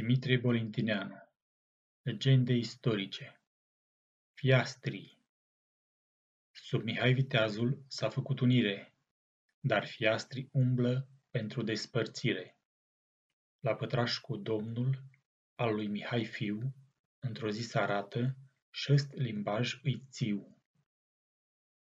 Dimitrie 0.00 0.38
Bolintineanu 0.38 1.18
Legende 2.02 2.52
istorice 2.52 3.40
Fiastrii 4.34 5.18
Sub 6.52 6.82
Mihai 6.82 7.12
Viteazul 7.12 7.84
s-a 7.86 8.08
făcut 8.08 8.40
unire, 8.40 8.94
dar 9.60 9.86
fiastrii 9.86 10.48
umblă 10.52 11.08
pentru 11.30 11.62
despărțire. 11.62 12.58
La 13.58 13.74
pătraș 13.74 14.18
cu 14.18 14.36
domnul, 14.36 15.04
al 15.54 15.74
lui 15.74 15.86
Mihai 15.86 16.24
fiu, 16.24 16.74
într-o 17.18 17.50
zi 17.50 17.62
s-arată 17.62 18.36
șest 18.70 19.12
limbaj 19.12 19.80
îi 19.82 20.04
țiu. 20.10 20.62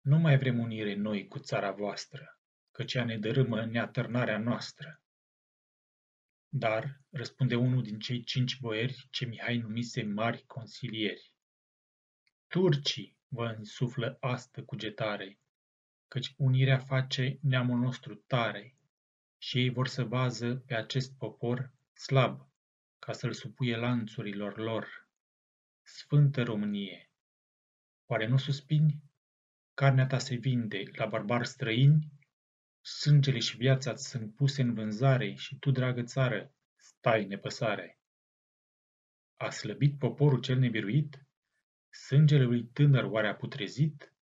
Nu 0.01 0.19
mai 0.19 0.39
vrem 0.39 0.59
unire 0.59 0.95
noi 0.95 1.29
cu 1.29 1.39
țara 1.39 1.71
voastră, 1.73 2.41
căci 2.71 2.95
ea 2.95 3.05
ne 3.05 3.19
dărâmă 3.19 3.64
neatârnarea 3.64 4.39
noastră. 4.39 5.03
Dar, 6.53 7.01
răspunde 7.11 7.55
unul 7.55 7.82
din 7.82 7.98
cei 7.98 8.23
cinci 8.25 8.61
boieri 8.61 9.09
ce 9.11 9.27
Mihai 9.27 9.57
numise 9.57 10.03
mari 10.03 10.45
consilieri, 10.46 11.32
turcii 12.49 13.17
vă 13.29 13.54
însuflă 13.59 14.17
astă 14.21 14.63
cugetare, 14.63 15.39
căci 16.09 16.35
unirea 16.36 16.79
face 16.79 17.39
neamul 17.43 17.79
nostru 17.79 18.14
tare, 18.14 18.76
și 19.39 19.59
ei 19.59 19.71
vor 19.71 19.89
să 19.89 20.04
vază 20.04 20.57
pe 20.57 20.75
acest 20.75 21.13
popor 21.18 21.73
slab, 21.93 22.49
ca 22.98 23.12
să-l 23.12 23.32
supuie 23.32 23.76
lanțurilor 23.76 24.59
lor. 24.59 25.09
Sfântă 25.82 26.43
Românie! 26.43 27.11
Oare 28.07 28.26
nu 28.26 28.37
suspini? 28.37 29.03
Carnea 29.75 30.07
ta 30.07 30.18
se 30.18 30.35
vinde 30.35 30.82
la 30.93 31.07
barbari 31.07 31.46
străini? 31.46 32.20
Sângele 32.83 33.39
și 33.39 33.56
viața 33.56 33.94
ți 33.94 34.08
sunt 34.08 34.34
puse 34.34 34.62
în 34.62 34.75
vânzare 34.75 35.34
și 35.34 35.58
tu, 35.58 35.70
dragă 35.70 36.02
țară, 36.02 36.55
stai 36.77 37.25
nepăsare. 37.25 38.00
A 39.36 39.50
slăbit 39.50 39.98
poporul 39.98 40.41
cel 40.41 40.58
nebiruit? 40.58 41.27
Sângele 41.91 42.45
lui 42.45 42.64
tânăr 42.64 43.05
oare 43.05 43.28
a 43.28 43.34
putrezit? 43.34 44.14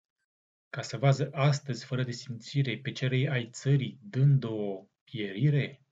Ca 0.70 0.82
să 0.82 0.96
vază 0.96 1.30
astăzi 1.32 1.84
fără 1.84 2.02
de 2.02 2.10
simțire 2.10 2.78
pe 2.78 2.92
cerei 2.92 3.28
ai 3.28 3.50
țării 3.50 3.98
dând 4.02 4.44
o 4.44 4.86
pierire? 5.04 5.82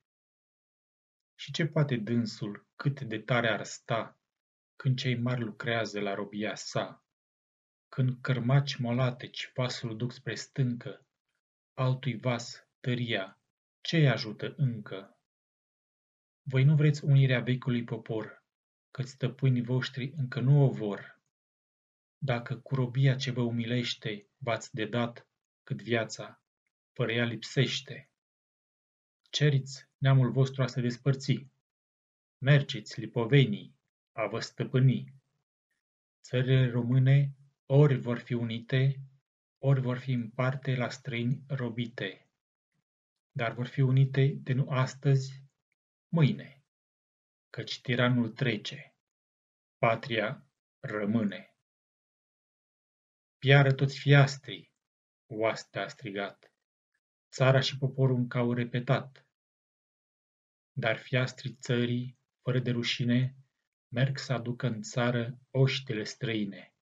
Și 1.34 1.52
ce 1.52 1.66
poate 1.66 1.96
dânsul 1.96 2.66
cât 2.76 3.00
de 3.00 3.18
tare 3.18 3.48
ar 3.48 3.64
sta 3.64 4.18
când 4.76 4.98
cei 4.98 5.16
mari 5.16 5.40
lucrează 5.40 6.00
la 6.00 6.14
robia 6.14 6.54
sa? 6.54 7.04
Când 7.88 8.18
cărmaci 8.20 8.76
molateci 8.76 9.50
vasul 9.54 9.96
duc 9.96 10.12
spre 10.12 10.34
stâncă, 10.34 11.05
altui 11.78 12.16
vas 12.16 12.68
tăria, 12.80 13.38
ce 13.80 14.08
ajută 14.08 14.54
încă? 14.56 15.18
Voi 16.42 16.64
nu 16.64 16.74
vreți 16.74 17.04
unirea 17.04 17.40
vechiului 17.40 17.84
popor, 17.84 18.44
căci 18.90 19.06
stăpânii 19.06 19.62
voștri 19.62 20.12
încă 20.16 20.40
nu 20.40 20.62
o 20.62 20.70
vor. 20.70 21.20
Dacă 22.18 22.56
cu 22.56 22.74
robia 22.74 23.14
ce 23.14 23.30
vă 23.30 23.40
umilește 23.40 24.26
v-ați 24.36 24.74
de 24.74 24.84
dat 24.84 25.26
cât 25.62 25.82
viața, 25.82 26.42
fără 26.92 27.12
ea 27.12 27.24
lipsește. 27.24 28.10
Ceriți 29.30 29.88
neamul 29.98 30.30
vostru 30.30 30.62
a 30.62 30.66
se 30.66 30.80
despărți. 30.80 31.46
Mergeți 32.38 33.00
lipovenii 33.00 33.74
a 34.12 34.26
vă 34.26 34.40
stăpâni. 34.40 35.14
Țările 36.22 36.70
române 36.70 37.34
ori 37.66 37.96
vor 37.96 38.18
fi 38.18 38.32
unite, 38.34 39.00
ori 39.68 39.80
vor 39.80 39.98
fi 39.98 40.12
în 40.12 40.30
parte 40.30 40.76
la 40.76 40.88
străini 40.88 41.42
robite, 41.46 42.28
dar 43.30 43.52
vor 43.52 43.66
fi 43.66 43.80
unite 43.80 44.26
de 44.26 44.52
nu 44.52 44.68
astăzi, 44.70 45.42
mâine, 46.08 46.64
căci 47.50 47.80
tiranul 47.80 48.30
trece, 48.30 48.94
patria 49.78 50.46
rămâne. 50.80 51.56
Piară 53.38 53.72
toți 53.72 53.98
fiastrii, 53.98 54.72
oastea 55.26 55.82
a 55.82 55.88
strigat, 55.88 56.52
țara 57.30 57.60
și 57.60 57.78
poporul 57.78 58.16
încă 58.16 58.38
au 58.38 58.52
repetat, 58.52 59.26
dar 60.72 60.96
fiastrii 60.96 61.54
țării, 61.60 62.18
fără 62.42 62.58
de 62.58 62.70
rușine, 62.70 63.36
merg 63.88 64.18
să 64.18 64.32
aducă 64.32 64.66
în 64.66 64.82
țară 64.82 65.38
oștile 65.50 66.04
străine. 66.04 66.75